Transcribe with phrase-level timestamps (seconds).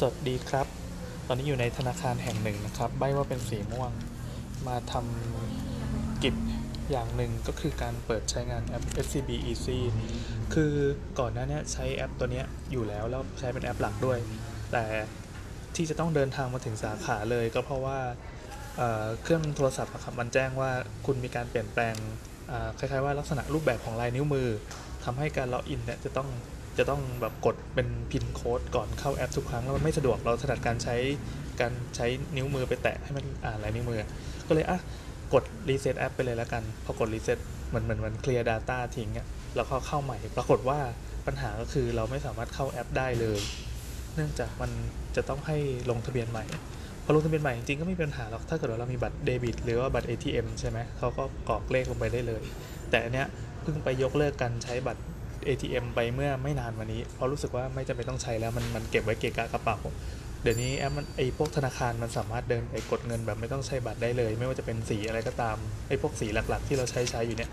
[0.00, 0.66] สวัสดีครับ
[1.26, 3.90] ตอนนี้อยู่ในธนาคารแห่งหนึ่งนะครับ ใบว่าเป็นสีม่วง
[4.66, 6.34] มาทำกิจ
[6.90, 9.78] อย่างหนึ่งก็คือการเปิดใช้งานแอป SCB Easy
[10.54, 10.72] คือ
[11.20, 14.18] ก่อนหน้านี้ใช้แอปตัวนี้อยู่แล้ว แล้วใช้เป็นแอปหลักด้วย
[14.72, 14.84] แต่
[15.76, 17.98] ที่จะต้องเดินทางมาถึงสาขาเลยก็เพราะว่า
[18.76, 20.70] เเครื่องโทรศัพท์ครับมันแจ้งว่า
[21.06, 21.94] คุณมีการเปลี่ยนแปลง
[22.78, 24.48] คล้ายๆว่าลักษณะรูปแบบของลายนิ้วมือ
[25.04, 26.28] ทำให้การล็อกอินเนี่ยจะต้อง
[26.78, 30.96] จะต้องแบบกดเป็น pin code ก่อนเข้าแอปทุกครั้งแล้วมันไม่สะดวกเราถนัดการใช้
[31.60, 34.04] การใช้นิ้วมือไปแตะให้มันอ่านลายนิ้วมือ
[34.48, 34.78] ก็เลยอะ
[35.34, 39.26] กดรีเซ็ตแอปไปเลยแล้วกัน พอกดรีเซ็ตเหมือนเหมือนมันเคลียร์ด Data ทิ้งอะ
[39.56, 40.78] แล้วก็เข้าใหม่ ปรากฏว่า
[41.26, 43.38] ปัญหาก็คือเราไม่สามารถเข้าแอปได้เลย
[44.14, 44.70] เนื่องจากมัน
[45.16, 45.56] จะต้องให้
[45.90, 46.44] ลงทะเบียนใหม่
[47.04, 52.42] พอลงทะเบียนใหม่จริงๆก็ไม่มีปัญหาหรอก ถ้าเกิดว่าเรามีบัตรเดบิต หรือว่าบัตร ATM ใช่ไหมเขาก็กรอกเลขลงไปได้เลย
[52.90, 53.26] แต่อันเนี้ย
[53.62, 55.02] เพิ่งไปยกเลิกการใช้บัตร
[55.46, 59.78] ATM ไปเมื่อไม่นานมานี้ เพราะรู้สึกว่าไม่จำเป็นต้องใช้แล้วมันมันเก็บไว้เกะกะกระเป๋า
[60.42, 65.56] เดี๋ยวนี้แอปมันไอพวกธนาคารมันสามารถเดินไปกดเงินแบบไม่ต้องใช้บัตรได้เลย ไม่ว่าจะเป็นสีอะไรก็ตาม
[65.88, 67.50] ไอพวกสีหลักๆ ที่เราใช้ใช้อยู่เนี่ย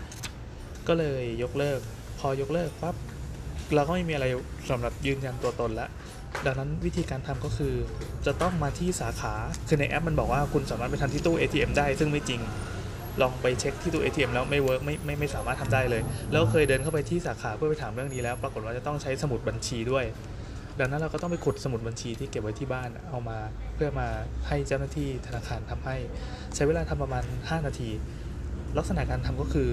[0.88, 1.80] ก็เลยยกเลิก
[2.18, 2.94] พอยกเลิกปั๊บ
[3.74, 4.26] เราก็ไม่มีอะไร
[4.70, 5.90] สำหรับยืนยันตัวตนแล้ว
[6.46, 7.74] ดังนั้นวิธีการทำก็คือ
[8.26, 9.34] จะต้องมาที่สาขา
[9.68, 12.40] คือในแอปมันบอกว่าคุณสามารถไปทำที่ตู้ ATM ได้ซึ่งไม่จริง
[13.20, 20.04] ลองไปเช็คที่ตู้ ATM แล้วไม่ work ไม่ไม่ไม่สามารถทำได้เลย แล้วเคยเดินเข้าไปที่สาขาเพื่อไปถามเรื่องนี้แล้ว ปรากฏว่าจะต้องใช้สมุดบัญชีด้วย
[20.80, 23.38] ดังนั้นเราก็ต้องไปขุดสมุดบัญชีที่เก็บไว้ที่บ้านเอามา
[23.74, 24.08] เพื่อมา
[24.48, 25.96] ให้เจ้าหน้าที่ธนาคารทำให้
[26.54, 27.90] ใช้เวลาทำประมาณ 5 นาที
[28.78, 29.70] ลักษณะการทำก็คือ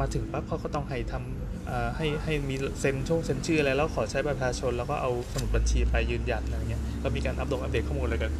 [0.00, 8.32] มาถึงปั๊บเขาก็ต้องให้ทำให้ให้มีเซ็นช่งเซ็นชื่ออะไรแล้วขอใช้บัตรประชาชน แล้วก็เอาสมุดบัญชีไปยืนยันอะไรเงี้ยก็มีการอัปโหลดอัปเดตข้อมูลอะไรกัน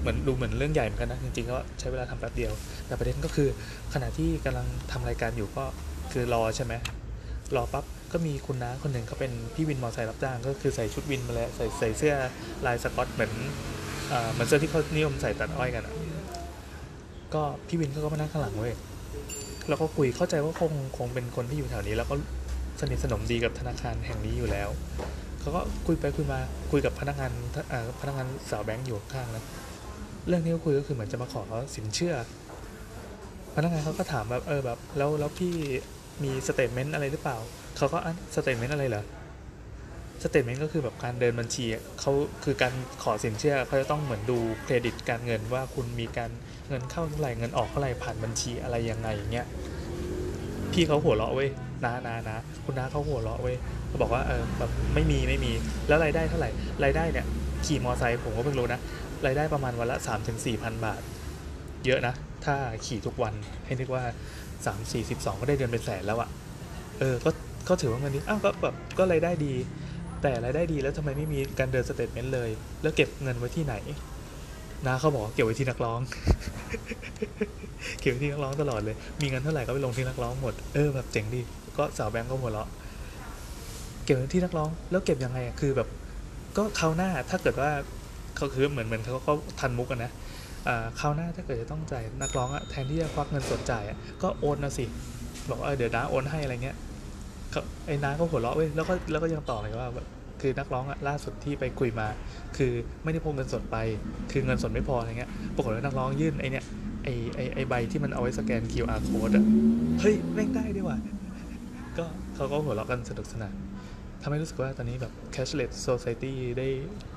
[0.00, 2.52] เหมือนดูเหมือนเรื่องใหญ่เหมือนกันนะ จริงๆก็ใช้เวลาทำแป๊บเดียว
[2.86, 3.48] แต่ประเด็นก็คือ
[3.94, 5.64] ขณะที่กำลังทำรายการอยู่ก็
[6.12, 6.74] คือรอใช่ไหม
[7.56, 12.14] รอปั๊บก็มีคุณน้าคนหนึ่งเขาเป็นพี่วินมอเตอร์ไซค์รับจ้าง ก็คือใส่ชุดวินมาแล้วใส่ใส่เสื้อ
[12.66, 13.32] ลายสกอตเหมือน
[14.08, 15.94] เอ่อเหมือนเสื้อที่เขานิยมใส่ตัดอ้อยกันอะ
[17.34, 18.74] ก็พี่วินเขาก็มานั่งข้างหลังเว้ย
[19.68, 22.14] แล้วก็คุยเข้าใจว่าคงคงเป็นคนที่อยู่แถวนี้ แล้วก็
[22.80, 24.68] สนิทสนมดีกับธนาคารแห่งนี้อยู่แล้ว
[25.40, 26.38] เขาก็คุยไปคุยมา
[26.70, 27.32] คุยกับพนักงาน
[28.00, 29.44] พนักงานสาวแบงก์อยู่ข้างนะ
[30.28, 31.42] เรื่องที่เขาคุยก็คือเหมือนจะมาขอ
[31.76, 32.14] สินเชื่อ
[33.54, 35.54] พนักงานเขาก็ถามแบบเออแบบแล้วแล้วพี่
[36.24, 37.36] มี statement อะไรหรือเปล่า
[37.76, 39.04] เขาก็อะ statement อะไรเหรอ
[40.22, 41.64] statement ก็คือแบบการเดินบัญชี
[42.00, 42.12] เขา
[42.44, 42.72] คือการ
[43.02, 46.30] ขอสินเชื่อเขาจะต้องเหมือนดูเครดิตการเงินว่าคุณมีการ
[46.68, 49.46] เงินเข้าเท่าไหร่เงินออกเท่าไหร่ผ่านบัญชีอะไรยังไงอย่างเงี้ย
[50.72, 51.48] พี่เขาหัวเราะเว้ย
[51.84, 53.56] นานานะคุณน้าเขาหัวเราะเว้ย
[53.88, 55.52] เขาบอกว่าเออแบบไม่มีไม่มี
[55.88, 56.50] แล้วรายได้เท่าไหร่
[56.84, 57.26] รายได้เนี่ย
[57.66, 58.80] ขี่มอไซค์ผมก็เพิ่งรู้นะ
[59.26, 61.02] รายได้ประมาณวันละ3ามถึงสี่พันบาท
[61.86, 62.14] เยอะนะ
[62.44, 62.56] ถ้า
[62.86, 63.34] ขี่ทุกวัน
[63.66, 64.04] ให้นึกว่า
[64.54, 66.28] 3 4 12 ก็ได้เดือนเป็นแสนแล้วอะ
[66.98, 67.30] เออ ก็
[67.68, 69.54] ก็ถือว่าเงินนี้อ้าวก็แบบก็รายได้ดี
[70.22, 72.50] แต่รายได้ดีแล้วทำไมไม่มีการเดินสเตทเมนต์เลย
[72.82, 73.74] แล้วเก็บเงินไว้ที่ไหน
[74.86, 76.00] นาเขาบอกเก็บไว้ที่นักร้อง
[78.00, 81.40] เก็บไว้ที่นักร้องตลอดเลย มีเงินเท่าไหร่ก็ไปลงที่นักร้องหมด เออแบบเจ๋งดี
[81.78, 82.68] ก็สาวแบงก์ก็หัวเราะ
[84.04, 85.88] เก็บไว้ที่นักร้อง แล้วเก็บยังไงอะคือแบบ
[86.56, 87.70] ก็คราวหน้าถ้าเกิดว่า
[88.38, 90.12] เขาคือเหมือนเหมือนเขาก็ทันมุกนะ
[90.68, 94.84] อ่าคราวหน้าถ้าเกิดจะต้องจ่ายนักร้องอะแทนที่จะควักเงินสดจ่ายอะก็โอนนะสิ
[95.50, 96.76] บอกว่าเออเดี๋ยวน้าโอนให้อะไรเงี้ย
[97.50, 99.88] เขาไอ้น้าก็หัวเราะเว้ยแล้วก็แล้วก็ยังต่อเลยว่า
[100.40, 102.06] คือนักร้องอะล่าสุดที่ไปคุยมา
[102.56, 102.72] คือ
[103.04, 103.76] ไม่ได้พกเงินสดไป
[104.32, 106.64] คือเงินสดไม่พออะไรเงี้ยปรากฏว่านักร้องยื่นไอเนี่ย
[107.04, 109.44] ไอไอไอใบที่มันเอาไว้สแกน QR code อะ
[110.00, 110.98] เฮ้ยแม่งได้ด้วยว่ะ
[111.98, 113.54] ก็เขาก็หัวเราะกันสนุกสนาน
[114.22, 116.68] ทำให้รู้สึกว่าตอนนี้แบบ cashless society ได้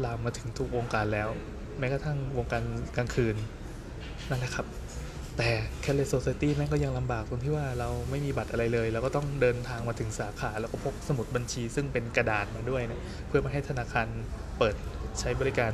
[0.04, 1.30] ลามมาถึงทุกวงการแล้ว
[1.80, 2.64] แม้กระทั่งวงการ
[2.98, 3.36] กลางคืน
[4.30, 4.66] นั่นแหละครับ
[5.38, 5.50] แต่
[5.84, 14.08] cashless society แม่งก็ยังลำบากตรงที่ว่าเราไม่มีบัตรอะไรเลย แล้วก็ต้องเดินทางมาถึงสาขา แล้วก็พกสมุดบัญชี ซึ่งเป็นกระดาษมาด้วยเนี่ยเพื่อมาให้ธนาคาร
[14.58, 14.76] เปิด
[15.20, 15.74] ใช้บริการ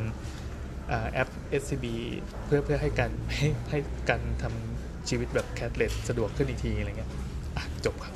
[1.12, 1.30] แอป
[1.62, 1.86] SCB
[2.46, 7.12] เพื่อเพื่อให้การให้ให้การทำชีวิตแบบ cashless สะดวกขึ้นอีกทีอะไรเงี้ย
[7.86, 8.14] จบครับ